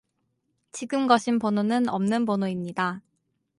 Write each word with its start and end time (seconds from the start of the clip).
지금 0.71 1.05
거신 1.05 1.37
번호는 1.37 1.87
없는 1.87 2.25
번호입니다. 2.25 3.03